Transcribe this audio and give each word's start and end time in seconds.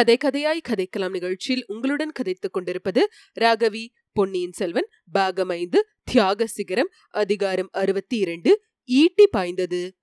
கதை 0.00 0.16
கதையாய் 0.16 0.60
கதைக்கலாம் 0.68 1.10
நிகழ்ச்சியில் 1.10 1.64
உங்களுடன் 1.66 2.12
கதைத்துக் 2.12 2.52
கொண்டிருப்பது 2.52 3.08
ராகவி 3.40 3.86
பொன்னியின் 4.12 4.52
செல்வன் 4.52 4.88
பாகம் 5.12 5.48
ஐந்து 5.48 5.88
தியாக 6.04 6.46
சிகரம் 6.46 6.90
அதிகாரம் 7.08 7.68
அறுபத்தி 7.72 8.16
இரண்டு 8.16 8.62
ஈட்டி 8.84 9.26
பாய்ந்தது. 9.26 9.99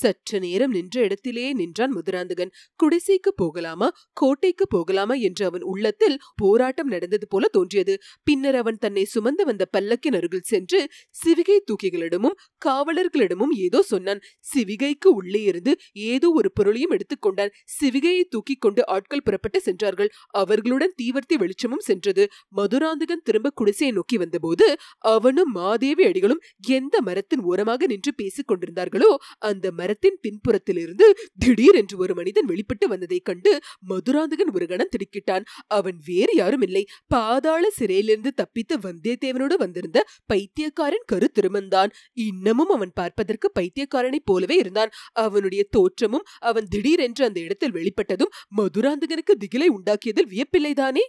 சற்று 0.00 0.38
நேரம் 0.40 0.70
நின்ற 0.70 0.96
இடத்திலேயே 1.00 1.50
நின்றான் 1.52 1.92
முதுராந்தகன். 1.96 2.52
குடிசைக்கு 2.80 3.30
போகலாமா? 3.36 3.88
கோட்டைக்கு 4.12 4.66
போகலாமா? 4.68 5.14
என்று 5.26 5.44
அவன் 5.44 5.64
உள்ளத்தில் 5.64 6.16
போராட்டம் 6.36 6.86
நடந்தது 6.86 7.26
போல 7.28 7.48
தோன்றியது. 7.48 7.94
பின்னர் 8.24 8.54
அவன் 8.54 8.78
தன்னை 8.78 9.04
சுமந்து 9.04 9.44
வந்த 9.44 9.64
பல்லக்கின் 9.76 10.16
அருகில் 10.16 10.48
சென்று 10.52 10.80
சிவிகை 11.14 11.58
தூக்கிகளிடமும் 11.64 12.36
காவலர்களிடமும் 12.64 13.54
ஏதோ 13.58 13.82
சொன்னான். 13.82 14.22
சிவிகைக்கு 14.46 15.10
உள்ளே 15.12 15.42
இருந்து 15.42 15.74
ஏதோ 16.08 16.30
ஒரு 16.30 16.50
பொருளையும் 16.52 16.94
எடுத்துக்கொண்டான் 16.96 17.54
சிவிகையை 17.76 18.24
தூக்கிக் 18.28 18.60
கொண்டு 18.60 18.82
ஆட்கள் 18.86 19.24
புறப்பட்டு 19.24 19.60
சென்றார்கள். 19.60 20.10
அவர்களுடன் 20.34 20.94
தீவர்த்தி 21.02 21.36
வெளிச்சமும் 21.38 21.84
சென்றது. 21.84 22.24
மதுராந்தகன் 22.56 23.24
திரும்ப 23.24 23.52
குடிசையை 23.54 23.92
நோக்கி 23.94 24.16
வந்தபோது 24.16 24.66
அவனும் 25.14 25.52
மாதேவி 25.52 26.04
அடிகளும் 26.04 26.42
எந்த 26.74 26.96
மரத்தின் 27.00 27.42
ஓரமாக 27.42 27.86
நின்று 27.86 28.12
பேசிக் 28.14 28.48
கொண்டிருந்தார்களோ 28.48 29.10
அந்த 29.44 29.66
மரத்தின் 29.84 30.18
பின்புறத்திலிருந்து 30.22 31.06
திடீர் 31.38 31.74
என்று 31.74 31.96
ஒரு 31.98 32.14
மனிதன் 32.14 32.44
வெளிப்பட்டு 32.44 32.86
வந்ததைக் 32.88 33.24
கண்டு 33.24 33.52
மதுராந்தகன் 33.80 34.52
ஒரு 34.54 34.66
கணம் 34.66 34.92
திடுக்கிட்டான். 34.92 35.44
அவன் 35.66 35.98
வேறு 36.04 36.32
யாரும் 36.34 36.60
இல்லை. 36.60 36.82
பாதாள 37.06 37.70
சிறையிலிருந்து 37.70 38.32
தப்பித்து 38.32 38.76
வந்தியத்தேவனோடு 38.78 39.56
வந்திருந்த 39.58 39.98
பைத்தியக்காரன் 40.26 41.06
கரு 41.06 41.30
திருமந்தான். 41.34 41.90
இன்னமும் 42.12 42.68
அவன் 42.68 42.92
பார்ப்பதற்கு 42.94 43.50
பைத்தியக்காரனைப் 43.60 44.24
போலவே 44.24 44.56
இருந்தான். 44.56 44.90
அவனுடைய 45.12 45.64
தோற்றமும் 45.70 46.24
அவன் 46.40 46.68
திடீரென்று 46.68 47.24
அந்த 47.24 47.40
இடத்தில் 47.40 47.72
வெளிப்பட்டதும் 47.72 48.32
மதுராந்தகனுக்கு 48.56 49.34
திகிலை 49.36 49.68
உண்டாக்கியதில் 49.76 50.30
வியப்பில்லைதானே? 50.32 51.04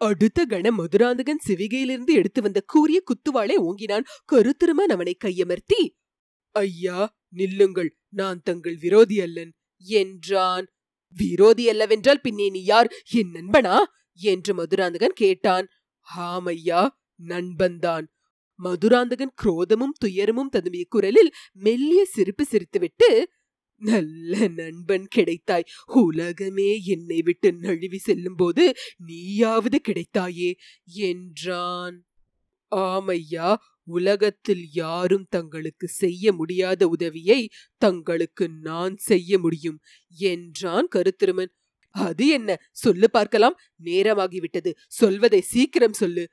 அடுத்த 0.00 0.44
கண 0.48 0.70
மதுராந்தகன் 0.70 1.44
சிவிகையிலிருந்து 1.48 2.12
எடுத்து 2.12 2.42
வந்த 2.42 2.62
கூரிய 2.66 2.98
குத்துவாளை 3.02 3.56
ஓங்கினான். 3.58 4.04
கருத்திருமன் 4.32 4.92
அவனை 4.94 5.16
கையமர்த்தி 5.24 5.80
ஐயா 6.58 6.98
நில்லுங்கள் 7.36 7.90
நான் 8.08 8.40
தங்கள் 8.42 8.76
விரோதி 8.76 9.20
அல்லன் 9.20 9.52
என்றான். 9.76 10.66
விரோதி 11.14 11.68
அல்லவென்றால் 11.68 12.20
பின்னே 12.22 12.48
நீ 12.50 12.62
யார்? 12.64 12.92
என் 13.10 13.32
நண்பனா? 13.32 13.76
என்று 14.20 14.54
மதுராந்தகன் 14.54 15.14
கேட்டான். 15.14 15.66
ஆமையா 16.16 16.88
நண்பன்தான். 17.26 18.06
மதுராந்தகன் 18.58 19.34
குரோதமும் 19.42 19.96
துயரமும் 20.04 20.50
ததுமிய 20.56 20.84
குரலில் 20.88 21.32
மெல்லிய 21.52 22.04
சிரிப்பு 22.04 22.46
சிரித்துவிட்டு 22.50 23.24
நல்ல 23.78 24.48
நண்பன் 24.48 25.06
கிடைத்தாய். 25.16 25.64
உலகமே 25.86 26.82
என்னை 26.84 27.22
விட்டு 27.22 27.52
நழுவி 27.52 27.98
செல்லும்போது 27.98 28.74
நீயாவது 28.96 29.78
கிடைத்தாயே 29.88 30.50
என்றான். 30.84 32.02
ஆமையா 32.76 33.56
உலகத்தில் 33.88 34.64
யாரும் 34.72 35.26
தங்களுக்கு 35.30 35.88
செய்ய 35.88 36.32
முடியாத 36.32 36.88
உதவியை 36.88 37.40
தங்களுக்கு 37.76 38.48
நான் 38.60 38.96
செய்ய 38.96 39.38
முடியும் 39.38 39.78
என்றான் 40.18 40.88
கருத்திருமன். 40.94 41.52
அது 41.90 42.26
என்ன? 42.28 42.50
சொல்லு 42.72 43.10
பார்க்கலாம். 43.10 43.56
நேரமாகிவிட்டது. 43.84 44.70
சொல்வதை 44.88 45.40
சீக்கிரம் 45.40 45.92
சொல்லு. 45.92 46.24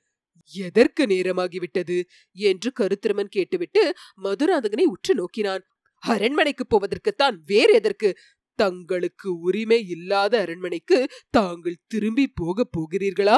எதற்கு 0.51 1.05
நேரமாகிவிட்டது? 1.05 1.97
என்று 2.31 2.71
கருத்திருமன் 2.79 3.33
கேட்டுவிட்டு 3.35 3.93
மதுராந்தகனை 4.23 4.83
உற்று 4.83 5.15
நோக்கினான். 5.15 5.63
அரண்மனைக்கு 6.03 6.65
போவதற்குத்தான் 6.69 7.37
வேறு 7.45 7.73
எதற்கு? 7.73 8.09
தங்களுக்கு 8.59 9.29
உரிமை 9.39 9.79
இல்லாத 9.87 10.39
அரண்மனைக்கு 10.39 11.07
தாங்கள் 11.29 11.83
திரும்பி 11.87 12.25
போகப் 12.35 12.73
போகிறீர்களா? 12.77 13.37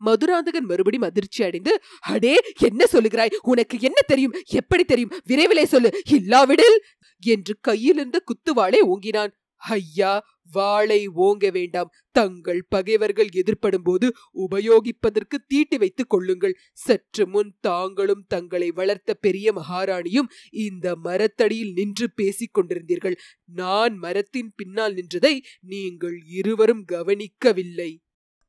மதுராந்தகன் 0.00 0.64
மறுபடியும் 0.64 1.08
அதிர்ச்சி 1.08 1.44
அடைந்து 1.44 1.82
அடே 2.00 2.40
என்ன 2.60 2.84
சொல்லுகிறாய்? 2.92 3.34
உனக்கு 3.42 3.80
என்ன 3.80 4.00
தெரியும்? 4.06 4.32
எப்படி 4.44 4.84
தெரியும்? 4.84 5.12
விரைவிலே 5.28 5.64
சொல்லு. 5.64 5.90
இல்லாவிடில்! 6.10 6.78
என்று 7.22 7.56
கையிலிருந்த 7.60 8.20
குத்துவாளை 8.20 8.80
ஓங்கினான். 8.82 9.32
ஐயா 9.56 10.24
வாளை 10.52 11.08
ஓங்க 11.08 11.50
வேண்டாம். 11.50 11.90
தங்கள் 12.12 12.66
பகைவர்கள் 12.68 13.28
எதிர்ப்படும் 13.34 13.84
போது 13.84 14.12
உபயோகிப்பதற்கு 14.38 15.36
தீட்டி 15.46 15.76
வைத்துக் 15.76 16.08
கொள்ளுங்கள். 16.08 16.58
சற்று 16.72 17.26
முன் 17.26 17.54
தாங்களும் 17.60 18.24
தங்களை 18.28 18.70
வளர்த்த 18.70 19.14
பெரிய 19.14 19.52
மகாராணியும் 19.52 20.28
இந்த 20.50 20.96
மரத்தடியில் 20.96 21.72
நின்று 21.72 22.12
பேசிக் 22.14 22.58
கொண்டிருந்தீர்கள். 22.58 23.16
நான் 23.44 23.96
மரத்தின் 23.98 24.52
பின்னால் 24.56 24.94
நின்றதை 24.94 25.34
நீங்கள் 25.60 26.22
இருவரும் 26.26 26.84
கவனிக்கவில்லை. 26.84 27.90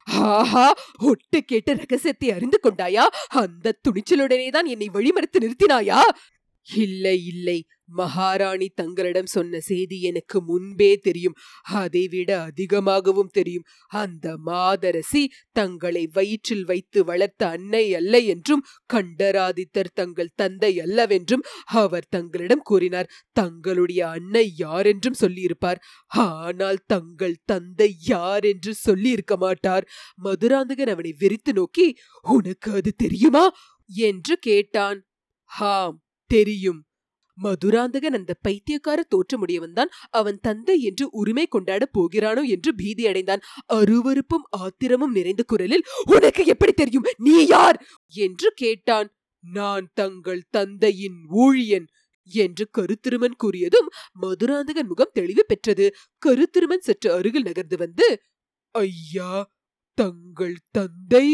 ஆஹா 0.07 0.73
ஒட்டு 0.99 1.43
கேட்டு 1.43 1.75
ரகசியத்தை 1.75 2.31
அறிந்து 2.31 2.59
கொண்டாயா? 2.63 3.05
அந்த 3.27 3.79
துணிச்சலுடனே 3.89 4.51
தான் 4.51 4.65
என்னை 4.65 4.89
வழிமறித்து 4.89 5.39
நிறுத்தினாயா? 5.39 6.01
இல்லை 6.67 7.25
இல்லை. 7.25 7.63
மகாராணி 7.89 8.69
தங்களிடம் 8.69 9.25
சொன்ன 9.25 9.59
செய்தி 9.59 10.01
எனக்கு 10.01 10.41
முன்பே 10.41 10.97
தெரியும். 10.97 11.35
அதைவிட 11.61 12.41
அதிகமாகவும் 12.41 13.27
தெரியும். 13.27 13.63
அந்த 13.87 14.37
மாதரசி 14.37 15.31
தங்களை 15.51 16.07
வயிற்றில் 16.13 16.65
வைத்து 16.65 17.05
வளர்த்த 17.05 17.47
அன்னை 17.47 17.95
அல்ல 17.95 18.19
என்றும் 18.19 18.65
கண்டராதித்தர் 18.93 19.93
தங்கள் 19.93 20.35
தந்தை 20.35 20.79
அல்லவென்றும் 20.79 21.45
அவர் 21.65 22.07
தங்களிடம் 22.09 22.61
கூறினார். 22.61 23.09
தங்களுடைய 23.31 24.07
அன்னை 24.07 24.53
யார் 24.55 24.85
என்றும் 24.85 25.13
சொல்லியிருப்பார். 25.13 25.81
ஆனால் 26.05 26.79
தங்கள் 26.87 27.37
தந்தை 27.45 27.95
யார் 27.99 28.43
என்று 28.43 28.73
சொல்லியிருக்க 28.73 29.37
மாட்டார். 29.37 29.87
மதுராந்தகன் 30.15 30.87
அவனை 30.87 31.15
வெறித்து 31.19 31.53
நோக்கி 31.53 31.95
உனக்கு 32.21 32.71
அது 32.71 32.93
தெரியுமா? 32.95 33.49
என்று 33.85 34.37
கேட்டான். 34.37 35.05
ஹாம் 35.43 36.03
தெரியும். 36.25 36.86
மதுராந்தகன் 37.37 38.13
அந்த 38.13 38.33
பைத்தியக்கார 38.41 38.99
தோற்றமுடையவன் 39.09 39.73
தான் 39.73 39.91
அவன் 40.11 40.39
தந்தை 40.41 40.77
என்று 40.81 41.05
உரிமை 41.11 41.45
கொண்டாட 41.47 41.83
போகிறானோ 41.97 42.43
என்று 42.47 42.71
பீதி 42.75 43.05
அடைந்தான் 43.07 43.45
அருவருப்பும் 43.73 44.47
ஆத்திரமும் 44.57 45.11
நிறைந்த 45.11 45.43
குரலில் 45.43 45.87
உனக்கு 46.05 46.45
எப்படி 46.45 46.73
தெரியும்? 46.73 47.07
நீ 47.17 47.35
யார்? 47.45 47.79
என்று 48.13 48.49
கேட்டான். 48.55 49.09
நான் 49.43 49.87
தங்கள் 49.93 50.41
தந்தையின் 50.49 51.19
ஊழியன் 51.37 51.87
என்று 52.31 52.63
கருத்திருமன் 52.77 53.37
கூறியதும் 53.43 53.89
மதுராந்தகன் 54.19 54.87
முகம் 54.87 55.13
தெளிவு 55.13 55.43
பெற்றது. 55.47 55.85
கருத்திருமன் 56.25 56.85
சற்று 56.87 57.09
அருகில் 57.11 57.43
நகர்ந்து 57.43 57.77
வந்து 57.77 58.07
ஐயா 58.75 59.31
தங்கள் 59.97 60.57
தந்தை 60.71 61.27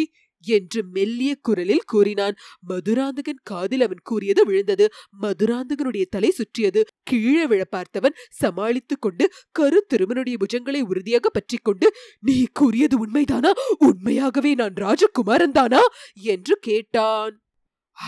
என்று 0.46 0.84
மெல்லிய 0.84 1.36
குரலில் 1.42 1.82
கூறினான். 1.86 2.36
மதுராந்தகன் 2.70 3.40
காதில் 3.44 3.82
அவன் 3.82 4.02
கூறியது 4.04 4.46
விழுந்தது. 4.46 4.90
மதுராந்தகனுடைய 5.22 6.06
தலை 6.10 6.30
சுற்றியது. 6.30 6.86
கீழே 7.04 7.48
விழ 7.48 7.68
பார்த்தவன் 7.72 8.16
சமாளித்துக் 8.30 9.02
கொண்டு 9.02 9.30
கரு 9.52 9.86
திருமனுடைய 9.94 10.36
புஜங்களை 10.38 10.82
உறுதியாக 10.82 11.30
பற்றி 11.30 11.58
கொண்டு 11.58 11.94
நீ 12.20 12.46
கூறியது 12.54 13.08
உண்மைதானா? 13.08 13.52
உண்மையாகவே 13.78 14.54
நான் 14.54 14.74
ராஜகுமாரன் 14.74 15.52
தானா? 15.52 15.80
என்று 16.14 16.58
கேட்டான். 16.62 17.38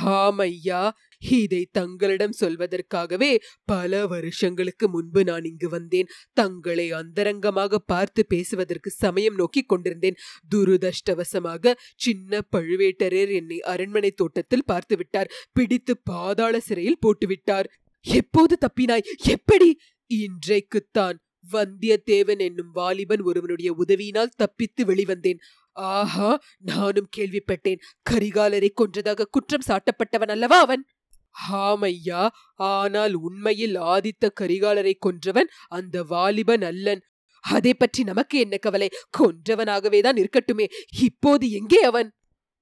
ஆமையா 0.04 0.92
இதை 1.20 1.68
தங்களிடம் 1.72 2.36
சொல்வதற்காகவே 2.40 3.38
பல 3.66 4.08
வருஷங்களுக்கு 4.08 4.90
முன்பு 4.90 5.24
நான் 5.24 5.44
இங்கு 5.44 5.70
வந்தேன். 5.70 6.08
தங்களை 6.34 6.92
அந்தரங்கமாக 6.92 7.76
பார்த்து 7.76 8.26
பேசுவதற்கு 8.26 8.90
சமயம் 8.90 9.36
நோக்கி 9.36 9.62
கொண்டிருந்தேன். 9.62 10.16
துருதஷ்டவசமாக 10.56 11.74
சின்ன 11.96 12.42
பழுவேட்டரர் 12.52 13.34
என்னை 13.34 13.62
அரண்மனை 13.62 14.12
தோட்டத்தில் 14.12 14.66
பார்த்து 14.66 14.98
விட்டார். 14.98 15.32
பிடித்து 15.52 15.98
பாதாள 16.04 16.60
சிறையில் 16.60 17.02
போட்டுவிட்டார் 17.06 17.70
எப்போது 18.02 18.58
தப்பினாய்? 18.62 19.08
எப்படி? 19.18 19.80
இன்றைக்குத்தான் 20.08 21.20
வந்தியத்தேவன் 21.52 22.38
என்னும் 22.38 22.72
வாலிபன் 22.72 23.22
ஒருவனுடைய 23.22 23.74
உதவியினால் 23.74 24.36
தப்பித்து 24.36 24.86
வெளிவந்தேன். 24.86 25.38
ஆஹா 25.72 26.42
நானும் 26.58 27.10
கேள்விப்பட்டேன். 27.18 27.80
கரிகாலரை 28.10 28.70
கொன்றதாக 28.82 29.24
குற்றம் 29.32 29.66
சாட்டப்பட்டவன் 29.68 30.28
அல்லவா 30.28 30.60
அவன்? 30.60 30.86
ஹாமையா 31.50 32.28
ஆனால் 32.54 33.14
உண்மையில் 33.14 33.76
ஆதித்த 33.76 34.30
கரிகாலரை 34.42 34.94
கொன்றவன் 35.06 35.52
அந்த 35.68 36.04
வாலிபன் 36.04 36.62
அல்லன் 36.62 37.04
அதை 37.44 37.74
பற்றி 37.74 38.04
நமக்கு 38.04 38.40
என்ன 38.40 38.58
கவலை? 38.58 38.90
கொன்றவனாகவேதான் 39.18 40.20
இருக்கட்டுமே. 40.22 40.66
இப்போது 41.02 41.52
எங்கே 41.52 41.82
அவன்? 41.82 42.10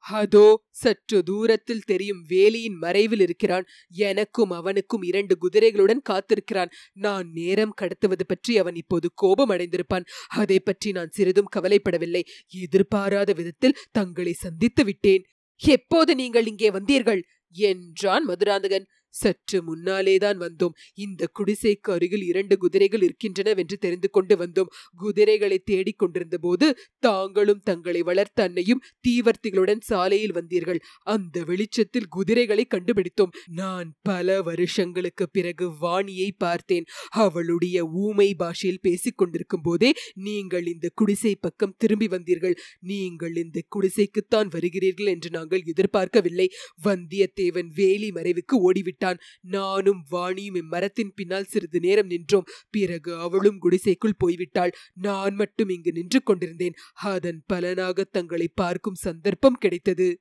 அதோ 0.06 0.48
சற்று 0.72 1.24
தூரத்தில் 1.24 1.86
தெரியும் 1.86 2.26
வேலியின் 2.30 2.78
மறைவில் 2.78 3.20
இருக்கிறான். 3.20 3.66
எனக்கும் 3.90 4.52
அவனுக்கும் 4.52 5.02
இரண்டு 5.02 5.38
குதிரைகளுடன் 5.42 6.02
காத்திருக்கிறான். 6.10 6.74
நான் 6.94 7.28
நேரம் 7.32 7.74
கடத்துவது 7.82 8.26
பற்றி 8.28 8.58
அவன் 8.58 8.76
இப்போது 8.76 9.10
கோபம் 9.14 9.50
அடைந்திருப்பான். 9.50 10.08
அதை 10.28 10.60
பற்றி 10.60 10.92
நான் 10.92 11.10
சிறிதும் 11.10 11.52
கவலைப்படவில்லை. 11.56 12.24
எதிர்பாராத 12.48 13.34
விதத்தில் 13.34 13.80
தங்களை 13.92 14.34
சந்தித்து 14.34 14.84
விட்டேன். 14.84 15.24
எப்போது 15.62 16.16
நீங்கள் 16.16 16.46
இங்கே 16.46 16.72
வந்தீர்கள்? 16.72 17.24
என்றான் 17.54 18.26
மதுராந்தகன். 18.26 18.86
சற்று 19.22 19.60
முன்னாலேதான் 19.70 20.40
வந்தோம். 20.44 20.76
இந்த 20.98 21.28
குடிசைக்கு 21.40 21.92
அருகில் 21.96 22.26
இரண்டு 22.32 22.58
குதிரைகள் 22.58 23.04
இருக்கின்றனவென்று 23.08 23.78
தெரிந்து 23.80 24.10
கொண்டு 24.10 24.36
வந்தோம். 24.36 24.72
குதிரைகளை 24.98 25.58
தேடிக் 25.64 25.98
கொண்டிருந்த 25.98 26.38
போது 26.38 26.68
தாங்களும் 27.00 27.62
தங்களை 27.64 28.02
வளர்த்த 28.02 28.44
அன்னையும் 28.44 28.84
தீவர்த்திகளுடன் 29.08 29.82
சாலையில் 29.82 30.34
வந்தீர்கள். 30.34 30.80
அந்த 31.06 31.44
வெளிச்சத்தில் 31.44 32.08
குதிரைகளை 32.08 32.66
கண்டுபிடித்தோம். 32.70 33.34
நான் 33.62 33.90
பல 34.02 34.42
வருஷங்களுக்கு 34.42 35.26
பிறகு 35.30 35.68
வாணியை 35.82 36.30
பார்த்தேன். 36.38 36.88
அவளுடைய 37.26 37.78
ஊமை 38.04 38.30
பாஷையில் 38.34 38.82
பேசிக் 38.82 39.18
கொண்டிருக்கும் 39.18 39.62
போதே 39.62 39.90
நீங்கள் 40.28 40.66
இந்த 40.66 40.88
குடிசை 40.96 41.34
பக்கம் 41.36 41.76
திரும்பி 41.78 42.08
வந்தீர்கள். 42.08 42.56
நீங்கள் 42.80 43.36
இந்த 43.36 43.60
குடிசைக்குத்தான் 43.76 44.52
வருகிறீர்கள் 44.56 45.12
என்று 45.14 45.30
நாங்கள் 45.30 45.64
எதிர்பார்க்கவில்லை. 45.66 46.48
வந்தியத்தேவன் 46.84 47.70
வேலி 47.76 48.10
மறைவுக்கு 48.12 48.56
ஓடிவிட்டான் 49.04 49.20
நானும் 49.42 50.02
வாணியும் 50.12 50.60
இம்மரத்தின் 50.62 51.14
பின்னால் 51.16 51.44
சிறிது 51.44 51.80
நேரம் 51.80 52.08
நின்றோம். 52.08 52.48
பிறகு 52.70 53.16
அவளும் 53.16 53.60
குடிசைக்குள் 53.60 54.20
போய்விட்டாள். 54.20 54.74
நான் 54.94 55.36
மட்டும் 55.36 55.70
இங்கு 55.70 55.92
நின்று 55.92 56.24
கொண்டிருந்தேன். 56.24 56.74
அதன் 56.94 57.42
பலனாக 57.48 58.04
தங்களை 58.04 58.48
பார்க்கும் 58.56 59.02
சந்தர்ப்பம் 59.06 59.54
கிடைத்தது. 59.54 60.20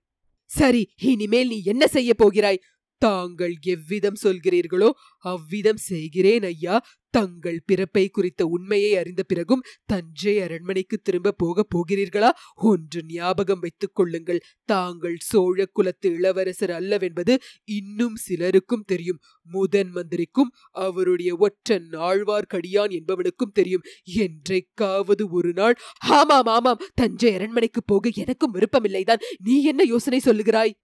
சரி 0.51 0.83
இனிமேல் 0.97 1.49
நீ 1.49 1.59
என்ன 1.65 1.87
செய்ய 1.87 2.15
போகிறாய்? 2.15 2.63
தாங்கள் 3.03 3.55
எவ்விதம் 3.67 4.19
சொல்கிறீர்களோ 4.23 4.89
அவ்விதம் 5.25 5.81
செய்கிறேன் 5.83 6.45
ஐயா. 6.45 6.75
தங்கள் 7.15 7.59
பிறப்பை 7.67 8.03
குறித்த 8.09 8.43
உண்மையை 8.47 8.97
அறிந்த 8.97 9.23
பிறகும் 9.23 9.65
தஞ்சை 9.85 10.35
அரண்மனைக்கு 10.41 10.97
திரும்ப 10.99 11.33
போக 11.33 11.65
போகிறீர்களா? 11.75 12.31
ஒன்று 12.63 13.01
ஞாபகம் 13.07 13.59
வைத்துக் 13.59 13.95
கொள்ளுங்கள். 13.95 14.41
தாங்கள் 14.65 15.17
சோழ 15.21 15.67
குலத்து 15.73 16.11
இளவரசர் 16.13 16.71
அல்லவென்பது 16.71 17.35
இன்னும் 17.71 18.17
சிலருக்கும் 18.17 18.87
தெரியும். 18.87 19.21
முதன் 19.49 19.91
மந்திரிக்கும் 19.91 20.53
அவருடைய 20.79 21.33
ஒற்றன் 21.37 21.91
ஆழ்வார்க்கடியான் 22.01 22.95
என்பவனுக்கும் 22.99 23.53
தெரியும். 23.53 23.85
என்றைக்காவது 24.21 25.27
ஒரு 25.31 25.53
நாள் 25.53 25.77
ஆமாம் 26.21 26.51
ஆமாம் 26.57 26.83
தஞ்சை 26.95 27.33
அரண்மனைக்கு 27.35 27.83
போக 27.85 28.11
எனக்கும் 28.15 28.55
விருப்பமில்லைதான். 28.55 29.25
நீ 29.43 29.57
என்ன 29.65 29.83
யோசனை 29.85 30.21
சொல்லுகிறாய்? 30.25 30.75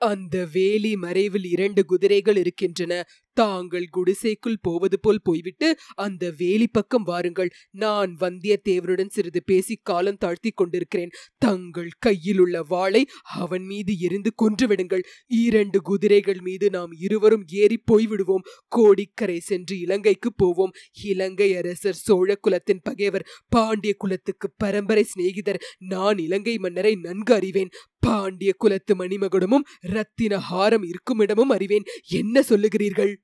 அந்த 0.00 0.48
வேலி 0.52 0.96
மறைவில் 0.96 1.44
இரண்டு 1.44 1.84
குதிரைகள் 1.84 2.36
இருக்கின்றன. 2.36 3.04
தாங்கள் 3.32 3.86
குடிசைக்குள் 3.90 4.56
போவது 4.62 5.00
போல் 5.00 5.20
போய்விட்டு 5.22 5.76
அந்த 5.94 6.32
வேலி 6.36 6.66
பக்கம் 6.66 7.02
வாருங்கள். 7.02 7.50
நான் 7.70 8.16
வந்தியத்தேவனுடன் 8.20 9.08
சிறிது 9.08 9.42
பேசி 9.44 9.80
காலம் 9.82 10.16
தாழ்த்தி 10.16 10.50
கொண்டிருக்கிறேன். 10.50 11.10
தங்கள் 11.38 11.90
கையில் 11.98 12.38
உள்ள 12.38 12.62
வாளை 12.62 13.06
அவன் 13.22 13.64
மீது 13.64 13.98
எரிந்து 13.98 14.32
கொன்றுவிடுங்கள் 14.42 15.04
இரண்டு 15.26 15.80
குதிரைகள் 15.82 16.40
மீது 16.40 16.70
நாம் 16.70 16.92
இருவரும் 17.00 17.44
ஏறி 17.48 17.78
போய்விடுவோம். 17.92 18.46
கோடிக்கரை 18.68 19.38
சென்று 19.40 19.78
இலங்கைக்கு 19.78 20.32
போவோம். 20.34 20.74
இலங்கை 21.04 21.56
அரசர் 21.56 22.00
சோழ 22.06 22.36
குலத்தின் 22.36 22.82
பகைவர் 22.82 23.26
பாண்டிய 23.48 23.94
குலத்துக்கு 23.98 24.50
பரம்பரை 24.56 25.02
சிநேகிதர். 25.02 25.62
நான் 25.78 26.18
இலங்கை 26.18 26.58
மன்னரை 26.58 26.94
நன்கு 26.94 27.34
அறிவேன். 27.34 27.70
பாண்டிய 28.00 28.52
குலத்து 28.52 28.94
மணிமகுடமும் 28.94 29.66
ரத்தின 29.80 30.42
ஹாரம் 30.50 30.84
இருக்குமிடமும் 30.84 31.50
அறிவேன். 31.50 31.84
என்ன 32.08 32.40
சொல்லுகிறீர்கள்? 32.40 33.16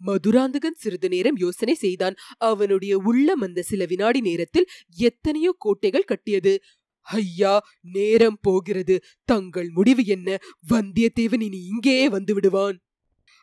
மதுராந்தகன் 0.00 0.78
சிறிது 0.78 1.08
நேரம் 1.08 1.36
யோசனை 1.36 1.74
செய்தான். 1.74 2.14
அவனுடைய 2.38 2.98
உள்ளம் 2.98 3.40
அந்த 3.40 3.62
சில 3.62 3.84
வினாடி 3.84 4.20
நேரத்தில் 4.20 4.70
எத்தனையோ 4.96 5.54
கோட்டைகள் 5.58 6.04
கட்டியது. 6.04 6.60
ஐயா 7.00 7.64
நேரம் 7.80 8.38
போகிறது. 8.40 9.02
தங்கள் 9.24 9.68
முடிவு 9.68 10.04
என்ன? 10.06 10.38
வந்தியத்தேவன் 10.68 11.42
இனி 11.42 11.60
இங்கேயே 11.64 12.08
வந்து 12.08 12.34
விடுவான். 12.34 12.78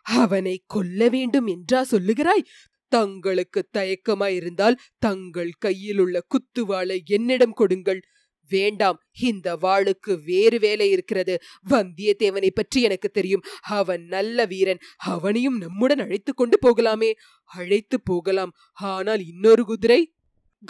அவனை 0.01 0.63
கொல்ல 0.65 1.09
வேண்டும் 1.09 1.47
என்றா 1.47 1.85
சொல்லுகிறாய்? 1.91 2.45
தங்களுக்கு 2.87 3.67
தயக்கமாயிருந்தால் 3.77 4.77
தங்கள் 4.99 5.51
கையில் 5.57 5.99
உள்ள 5.99 6.25
குத்துவாளை 6.27 6.97
என்னிடம் 7.05 7.53
கொடுங்கள். 7.53 8.01
வேண்டாம். 8.49 9.03
இந்த 9.21 9.55
வாளுக்கு 9.55 10.23
வேறு 10.25 10.59
வேலை 10.59 10.89
இருக்கிறது. 10.89 11.39
வந்தியத்தேவனை 11.69 12.49
பற்றி 12.53 12.81
எனக்கு 12.81 13.09
தெரியும். 13.09 13.43
அவன் 13.61 14.05
நல்ல 14.05 14.45
வீரன். 14.45 14.79
அவனையும் 14.97 15.57
நம்முடன் 15.57 15.99
அழைத்து 15.99 16.33
கொண்டு 16.33 16.57
போகலாமே. 16.61 17.11
அழைத்து 17.43 18.01
போகலாம். 18.01 18.51
ஆனால் 18.73 19.25
இன்னொரு 19.25 19.65
குதிரை? 19.65 20.13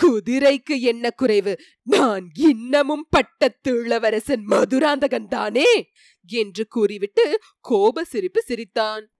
குதிரைக்கு 0.02 0.80
என்ன 0.80 1.10
குறைவு? 1.10 1.60
நான் 1.84 2.30
இன்னமும் 2.34 3.08
பட்டத்து 3.10 3.84
இளவரசன் 3.84 4.46
மதுராந்தகன் 4.46 5.28
தானே? 5.28 5.90
என்று 6.28 6.68
கூறிவிட்டு 6.68 7.40
கோப 7.60 8.04
சிரிப்பு 8.04 8.42
சிரித்தான். 8.42 9.12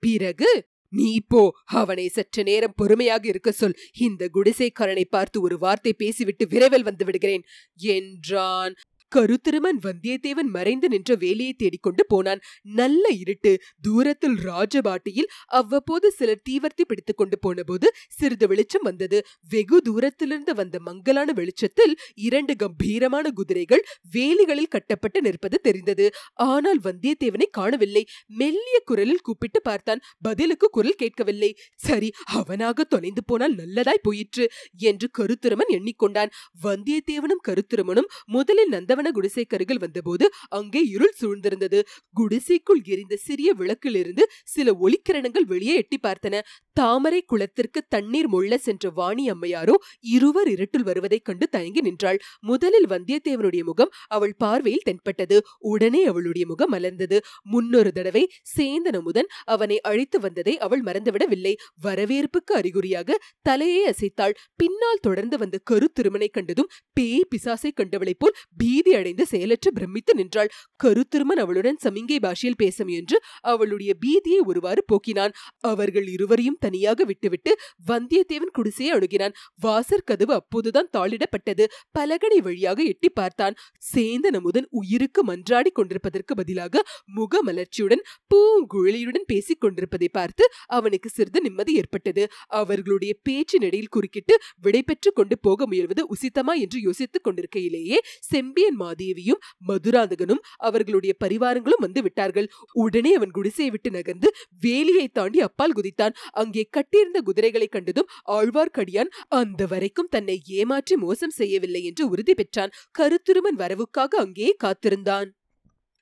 பிறகு 0.00 0.66
நீ 0.88 1.20
போ 1.28 1.52
அவனை 1.64 2.08
சற்று 2.08 2.42
நேரம் 2.42 2.72
பொறுமையாக 2.76 3.28
இருக்க 3.28 3.52
சொல். 3.52 3.76
இந்த 3.98 4.28
குடிசைக்காரனை 4.34 5.04
பார்த்து 5.04 5.40
ஒரு 5.40 5.58
வார்த்தை 5.58 5.92
பேசிவிட்டு 5.92 6.46
விரைவில் 6.48 6.82
வந்து 6.82 7.04
விடுகிறேன். 7.04 7.44
என்றான். 7.76 8.74
கருத்திருமன் 9.16 9.78
வந்தியத்தேவன் 9.82 10.50
மறைந்து 10.50 10.88
நின்ற 10.88 11.14
வேலையை 11.14 11.52
தேடிக்கொண்டு 11.52 12.06
போனான். 12.06 12.40
நல்ல 12.62 13.08
இருட்டு. 13.08 13.62
தூரத்தில் 13.80 14.36
ராஜபாட்டியில் 14.44 15.30
அவ்வப்போது 15.46 16.10
சிலர் 16.10 16.42
தீவர்த்தி 16.50 16.84
பிடித்துக் 16.86 17.16
கொண்டு 17.16 17.38
போனபோது 17.38 17.92
சிறிது 18.08 18.46
வெளிச்சம் 18.46 18.82
வந்தது. 18.82 19.26
வெகு 19.48 19.80
தூரத்திலிருந்து 19.80 20.54
வந்த 20.54 20.78
மங்கலான 20.80 21.32
வெளிச்சத்தில் 21.32 21.98
இரண்டு 22.14 22.56
கம்பீரமான 22.56 23.30
குதிரைகள் 23.30 23.84
வேலிகளில் 24.12 24.68
கட்டப்பட்டு 24.68 25.20
நிற்பது 25.20 25.60
தெரிந்தது. 25.60 26.10
ஆனால் 26.32 26.80
வந்தியத்தேவனை 26.80 27.48
காணவில்லை. 27.50 28.06
மெல்லிய 28.26 28.78
குரலில் 28.84 29.20
கூப்பிட்டு 29.20 29.62
பார்த்தான். 29.62 30.00
பதிலுக்கு 30.20 30.68
குரல் 30.68 30.94
கேட்கவில்லை. 30.94 31.56
சரி 31.76 32.10
அவனாக 32.24 32.84
தொலைந்து 32.84 33.24
போனால் 33.24 33.54
நல்லதாய் 33.54 34.02
போயிற்று 34.02 34.50
என்று 34.76 35.10
கருத்திருமன் 35.18 35.72
எண்ணிக்கொண்டான். 35.72 36.30
வந்தியத்தேவனும் 36.62 37.44
கருத்திருமனும் 37.48 38.08
முதலில் 38.24 38.68
நந்த 38.68 38.96
நந்தவன 38.98 39.12
குடிசைக்கருகில் 39.16 39.80
வந்தபோது 39.80 40.24
அங்கே 40.48 40.80
இருள் 40.94 41.14
சூழ்ந்திருந்தது. 41.20 41.78
குடிசைக்குள் 42.14 42.82
எரிந்த 42.84 43.14
சிறிய 43.26 43.48
விளக்கிலிருந்து 43.52 44.24
சில 44.46 44.74
ஒளிக்கிரணங்கள் 44.80 45.46
வெளியே 45.46 45.74
எட்டி 45.74 45.98
பார்த்தன. 46.02 46.40
தாமரை 46.72 47.20
குளத்திற்கு 47.22 47.80
தண்ணீர் 47.88 48.28
முள்ள 48.28 48.52
சென்ற 48.58 48.90
வாணி 48.90 49.24
அம்மையாரோ 49.30 49.74
இருவர் 50.14 50.48
இருட்டில் 50.48 50.86
வருவதைக் 50.88 51.24
கண்டு 51.24 51.46
தயங்கி 51.48 51.80
நின்றாள். 51.80 52.18
முதலில் 52.40 52.88
வந்தியத்தேவனுடைய 52.88 53.62
முகம் 53.62 53.92
அவள் 54.08 54.34
பார்வையில் 54.38 54.86
தென்பட்டது. 54.88 55.38
உடனே 55.72 56.02
அவளுடைய 56.04 56.44
முகம் 56.46 56.72
மலர்ந்தது. 56.72 57.18
முன்னொரு 57.44 57.92
தடவை 57.92 58.24
சேந்தனமுதன் 58.56 59.30
அவனை 59.46 59.78
அழைத்து 59.80 60.20
வந்ததை 60.20 60.54
அவள் 60.58 60.82
மறந்துவிடவில்லை. 60.82 61.54
வரவேற்புக்கு 61.80 62.54
அறிகுறியாக 62.54 63.18
தலையை 63.42 63.82
அசைத்தாள். 63.92 64.36
பின்னால் 64.56 65.04
தொடர்ந்து 65.06 65.36
வந்த 65.38 65.56
கரு 65.64 65.86
திருமனை 65.92 66.28
கண்டதும் 66.28 66.70
பேய் 66.96 67.28
பிசாசை 67.32 67.70
கண்டவளைப் 67.72 68.20
போல் 68.20 68.36
பீதி 68.56 68.87
அடைந்து 68.94 69.26
செயலற்று 69.26 69.72
பிரமித்து 69.72 70.14
நின்றாள். 70.14 70.50
கருத்திருமன் 70.84 71.40
அவளுடன் 71.44 71.78
சமிங்கை 71.84 72.18
பாஷையில் 72.20 72.56
பேச 72.56 72.84
முயன்று 72.84 73.16
அவளுடைய 73.40 73.94
பீதியை 74.06 74.40
ஒருவாறு 74.44 74.84
போக்கினான். 74.92 75.34
அவர்கள் 75.58 76.06
இருவரையும் 76.06 76.58
தனியாக 76.60 77.04
விட்டுவிட்டு 77.04 77.52
வந்தியத்தேவன் 77.86 78.52
குடிசையை 78.52 78.92
அணுகினான். 78.98 79.34
வாசற் 79.60 80.04
கதவு 80.04 80.34
அப்போதுதான் 80.34 80.90
தாளிடப்பட்டது. 80.96 81.64
பலகடை 81.98 82.38
வழியாக 82.38 82.82
எட்டி 82.82 83.10
பார்த்தான். 83.10 83.56
சேந்தன் 83.94 84.38
அமுதன் 84.40 84.68
உயிருக்கு 84.70 85.20
மன்றாடி 85.24 85.72
கொண்டிருப்பதற்கு 85.72 86.34
பதிலாக 86.34 86.82
முகமலர்ச்சியுடன் 87.16 88.02
பூங்குழலியுடன் 88.34 89.26
பேசிக் 89.26 89.60
கொண்டிருப்பதை 89.60 90.08
பார்த்து 90.08 90.44
அவனுக்கு 90.66 91.08
சிறிது 91.08 91.40
நிம்மதி 91.40 91.74
ஏற்பட்டது. 91.74 92.24
அவர்களுடைய 92.46 93.12
பேச்சின் 93.22 93.62
இடையில் 93.62 93.88
குறுக்கிட்டு 93.88 94.34
விடைபெற்று 94.62 95.10
கொண்டு 95.12 95.38
போக 95.38 95.66
முயல்வது 95.66 96.02
உசித்தமா 96.14 96.54
என்று 96.54 96.80
யோசித்துக் 96.80 97.26
கொண்டிருக்கையிலேயே 97.26 97.98
செம்பியன் 98.20 98.77
மாதேவியும் 98.78 99.40
மதுராந்தகனும் 99.68 100.42
அவர்களுடைய 100.58 101.14
பரிவாரங்களும் 101.24 101.84
வந்து 101.86 102.02
விட்டார்கள். 102.02 102.48
உடனே 102.72 103.12
அவன் 103.14 103.30
குடிசையை 103.30 103.70
விட்டு 103.70 103.90
நகர்ந்து 103.90 104.30
வேலியை 104.62 105.06
தாண்டி 105.12 105.40
அப்பால் 105.40 105.72
குதித்தான். 105.72 106.16
அங்கே 106.32 106.64
கட்டியிருந்த 106.70 107.20
குதிரைகளை 107.20 107.68
கண்டதும் 107.68 108.10
ஆழ்வார்க்கடியான் 108.28 109.12
அந்த 109.28 109.62
வரைக்கும் 109.66 110.08
தன்னை 110.10 110.38
ஏமாற்றி 110.60 110.96
மோசம் 110.96 111.36
செய்யவில்லை 111.40 111.84
என்று 111.84 112.04
உறுதி 112.08 112.34
பெற்றான். 112.34 112.74
கருத்துருமன் 112.98 113.60
வரவுக்காக 113.60 114.12
அங்கேயே 114.18 114.54
காத்திருந்தான். 114.58 115.28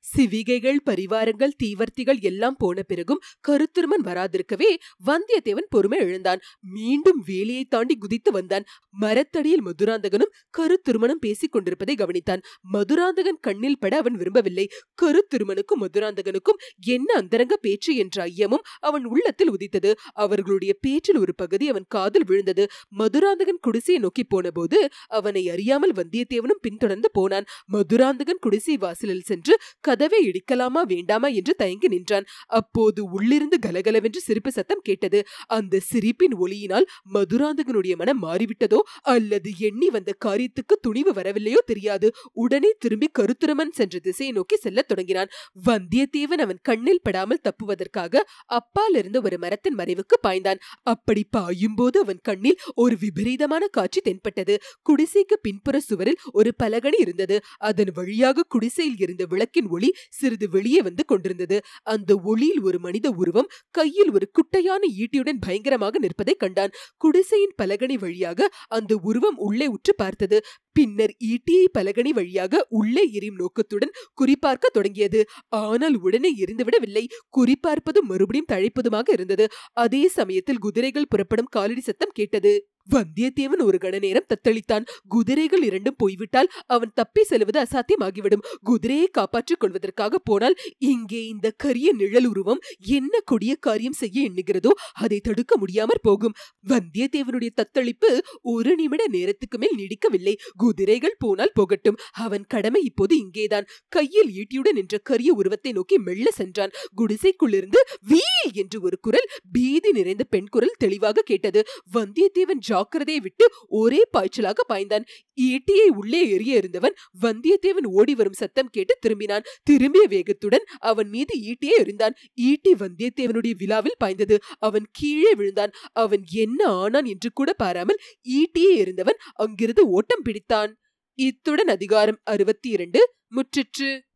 சிவிகைகள் 0.07 0.79
பரிவாரங்கள் 0.85 1.57
தீவர்த்திகள் 1.63 2.21
எல்லாம் 2.21 2.57
போன 2.57 2.83
பிறகும் 2.83 3.23
கருத்திருமன் 3.49 4.05
வராதிருக்கவே 4.05 4.71
வந்தியத்தேவன் 5.07 5.69
பொறுமை 5.69 5.99
எழுந்தான் 5.99 6.41
மீண்டும் 6.77 7.21
வேலியை 7.27 7.65
தாண்டி 7.69 7.97
குதித்து 7.97 8.31
வந்தான். 8.33 8.65
மரத்தடியில் 8.99 9.63
மதுராந்தகனும் 9.63 10.33
கருத்திருமனும் 10.59 11.21
பேசிக் 11.21 11.53
கொண்டிருப்பதை 11.53 11.95
கவனித்தான். 11.95 12.43
மதுராந்தகன் 12.73 13.41
கண்ணில் 13.41 13.79
பட 13.79 13.97
அவன் 13.97 14.17
விரும்பவில்லை. 14.17 14.67
கருத்திருமனுக்கும் 15.03 15.83
மதுராந்தகனுக்கும் 15.85 16.61
என்ன 16.87 17.09
அந்தரங்க 17.15 17.57
பேச்சு 17.57 17.97
என்ற 17.97 18.17
ஐயமும் 18.27 18.65
அவன் 18.81 19.05
உள்ளத்தில் 19.05 19.51
உதித்தது. 19.51 19.93
அவர்களுடைய 20.13 20.73
பேச்சில் 20.81 21.17
ஒரு 21.17 21.35
பகுதி 21.35 21.69
அவன் 21.69 21.87
காதில் 21.89 22.25
விழுந்தது. 22.25 22.67
மதுராந்தகன் 22.89 23.63
குடிசையை 23.63 24.01
நோக்கி 24.03 24.25
போனபோது 24.25 24.79
அவனை 25.07 25.49
அறியாமல் 25.49 25.93
வந்தியத்தேவனும் 25.93 26.63
பின்தொடர்ந்து 26.63 27.11
போனான். 27.13 27.47
மதுராந்தகன் 27.67 28.41
குடிசை 28.41 28.77
வாசலில் 28.77 29.25
சென்று 29.25 29.55
கதவை 29.97 30.19
இடிக்கலாமா 30.29 30.81
வேண்டாமா 30.87 31.29
என்று 31.39 31.53
தயங்கி 31.55 31.89
நின்றான். 31.89 32.27
அப்போது 32.59 33.01
உள்ளிருந்து 33.11 33.57
கலகலவென்று 33.59 34.21
சிரிப்பு 34.21 34.51
சத்தம் 34.53 34.83
கேட்டது. 34.83 35.19
அந்த 35.57 35.81
சிரிப்பின் 35.81 36.35
ஒளியினால் 36.39 36.87
மதுராந்தகனுடைய 37.15 37.95
மனம் 37.97 38.21
மாறிவிட்டதோ 38.23 38.81
அல்லது 39.13 39.51
எண்ணி 39.59 39.89
வந்த 39.89 40.11
காரியத்துக்கு 40.25 40.75
துணிவு 40.81 41.13
வரவில்லையோ 41.13 41.61
தெரியாது. 41.67 42.09
உடனே 42.33 42.71
திரும்பி 42.79 43.09
கருத்துரமன் 43.19 43.73
சென்ற 43.73 43.99
திசையை 43.99 44.33
நோக்கி 44.35 44.57
செல்லத் 44.57 44.89
தொடங்கினான். 44.89 45.33
வந்தியத்தேவன் 45.69 46.43
அவன் 46.47 46.61
கண்ணில் 46.63 47.03
படாமல் 47.03 47.43
தப்புவதற்காக 47.49 48.25
அப்பால் 48.59 48.95
இருந்த 48.95 49.21
ஒரு 49.25 49.39
மரத்தின் 49.39 49.79
மறைவுக்கு 49.79 50.19
பாய்ந்தான். 50.27 50.63
அப்படி 50.87 51.25
பாயும்போது 51.37 51.97
அவன் 51.97 52.23
கண்ணில் 52.23 52.61
ஒரு 52.75 52.97
விபரீதமான 53.01 53.65
காட்சி 53.69 54.01
தென்பட்டது. 54.01 54.57
குடிசைக்கு 54.91 55.39
பின்புற 55.43 55.77
சுவரில் 55.81 56.21
ஒரு 56.33 56.53
பலகணி 56.63 57.01
இருந்தது. 57.01 57.39
அதன் 57.71 57.93
வழியாக 57.95 58.47
குடிசையில் 58.49 58.99
இருந்த 58.99 59.25
விளக்கின் 59.25 59.69
ஒளி 59.69 59.86
சிறிது 60.11 60.49
வெளியே 60.49 60.83
வந்து 60.83 61.05
கொண்டிருந்தது. 61.05 61.59
அந்த 61.83 62.21
ஒளியில் 62.25 62.61
ஒரு 62.61 62.79
மனித 62.79 63.11
உருவம் 63.11 63.51
கையில் 63.71 64.11
ஒரு 64.11 64.31
குட்டையான 64.31 64.81
ஈட்டியுடன் 64.99 65.41
பயங்கரமாக 65.41 65.99
நிற்பதை 65.99 66.35
கண்டான். 66.35 66.75
குடிசையின் 66.97 67.55
பலகணி 67.57 67.99
வழியாக 67.99 68.49
அந்த 68.69 68.97
உருவம் 69.03 69.37
உள்ளே 69.37 69.67
உற்று 69.67 69.95
பார்த்தது. 69.95 70.45
பின்னர் 70.77 71.13
ஈட்டியை 71.31 71.67
பலகணி 71.79 72.13
வழியாக 72.19 72.63
உள்ளே 72.79 73.05
எரியும் 73.17 73.41
நோக்கத்துடன் 73.43 73.97
குறிப்பார்க்க 74.21 74.67
தொடங்கியது. 74.73 75.21
ஆனால் 75.63 75.99
உடனே 76.07 76.33
எரிந்துவிடவில்லை. 76.45 77.05
குறிப்பார்ப்பதும் 77.39 78.11
மறுபடியும் 78.13 78.53
தழைப்பதுமாக 78.53 79.11
இருந்தது. 79.13 79.47
அதே 79.85 80.05
சமயத்தில் 80.19 80.65
குதிரைகள் 80.67 81.13
புறப்படும் 81.15 81.53
காலடி 81.57 81.81
சத்தம் 81.81 82.17
கேட்டது. 82.21 82.55
வந்தியத்தேவன் 82.95 83.63
ஒரு 83.69 83.79
கண 83.83 83.97
நேரம் 83.99 84.27
தத்தளித்தான். 84.33 84.85
குதிரைகள் 85.09 85.63
இரண்டும் 85.63 85.97
போய்விட்டால் 85.97 86.51
அவன் 86.67 86.93
தப்பி 86.95 87.23
செல்வது 87.23 87.59
அசாத்தியமாகிவிடும். 87.63 88.45
குதிரையை 88.63 89.09
காப்பாற்றிக் 89.09 89.61
கொள்வதற்காக 89.61 90.21
போனால் 90.29 90.57
இங்கே 90.91 91.21
இந்த 91.27 91.49
கரிய 91.65 91.89
நிழல் 91.93 92.29
உருவம் 92.29 92.61
என்ன 92.99 93.21
கொடிய 93.25 93.55
காரியம் 93.67 93.99
செய்ய 94.03 94.27
எண்ணுகிறதோ 94.29 94.73
அதை 95.05 95.19
தடுக்க 95.21 95.55
முடியாமற் 95.57 96.03
போகும். 96.03 96.37
வந்தியத்தேவனுடைய 96.69 97.53
தத்தளிப்பு 97.61 98.11
ஒரு 98.55 98.73
நிமிட 98.75 99.03
நேரத்துக்கு 99.17 99.59
மேல் 99.59 99.77
நீடிக்கவில்லை. 99.77 100.37
குதிரைகள் 100.67 101.19
போனால் 101.19 101.55
போகட்டும். 101.55 101.99
அவன் 102.19 102.45
கடமை 102.47 102.83
இப்போது 102.83 103.15
இங்கேதான். 103.19 103.67
கையில் 103.93 104.31
ஈட்டியுடன் 104.37 104.79
நின்ற 104.79 104.97
கரிய 105.05 105.31
உருவத்தை 105.33 105.73
நோக்கி 105.73 105.99
மெல்ல 105.99 106.27
சென்றான். 106.31 106.75
குடிசைக்குள்ளிருந்து 106.97 107.83
வீல்! 108.05 108.53
என்று 108.55 108.79
ஒரு 108.81 108.97
குரல் 109.01 109.29
பீதி 109.53 109.91
நிறைந்த 109.93 110.25
பெண் 110.25 110.49
குரல் 110.49 110.79
தெளிவாக 110.79 111.25
கேட்டது. 111.25 111.61
வந்தியத்தேவன் 111.93 112.63
ஜாக்கிரதையை 112.69 113.23
விட்டு 113.23 113.47
ஒரே 113.81 114.03
பாய்ச்சலாக 114.13 114.65
பாய்ந்தான். 114.69 115.07
ஈட்டியை 115.41 115.87
உள்ளே 115.87 116.31
எரிய 116.31 116.57
இருந்தவன் 116.57 116.95
வந்தியத்தேவன் 117.23 117.87
ஓடி 117.87 118.15
வரும் 118.15 118.33
சத்தம் 118.33 118.69
கேட்டு 118.71 118.99
திரும்பினான். 119.09 119.45
திரும்பிய 119.63 120.07
வேகத்துடன் 120.09 120.65
அவன் 120.79 121.09
மீது 121.09 121.39
ஈட்டியே 121.41 121.81
எறிந்தான். 121.81 122.15
ஈட்டி 122.35 122.73
வந்தியத்தேவனுடைய 122.73 123.53
விழாவில் 123.57 123.95
பாய்ந்தது. 123.99 124.39
அவன் 124.59 124.87
கீழே 124.93 125.35
விழுந்தான். 125.35 125.71
அவன் 125.93 126.25
என்ன 126.31 126.65
ஆனான் 126.65 127.05
என்று 127.05 127.33
கூட 127.33 127.53
பாராமல் 127.53 127.99
ஈட்டியே 128.29 128.73
எறிந்தவன் 128.77 129.21
அங்கிருந்து 129.33 129.89
ஓட்டம் 129.89 130.23
பிடித்தான். 130.25 130.73
இத்துடன் 131.15 131.69
அதிகாரம் 131.69 132.21
அறுபத்தி 132.25 132.69
இரண்டு 132.69 133.15
முற்றிற்று. 133.37 134.01